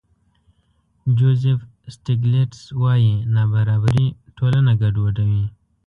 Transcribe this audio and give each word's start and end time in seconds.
جوزف 1.17 1.59
سټېګلېټز 1.93 2.61
وايي 2.81 3.13
نابرابري 3.35 4.07
ټولنه 4.37 4.71
ګډوډوي. 4.81 5.45